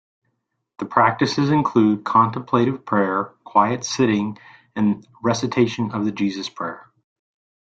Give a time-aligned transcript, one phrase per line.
[0.79, 4.39] The practices include contemplative prayer, quiet sitting,
[4.75, 6.89] and recitation of the Jesus Prayer.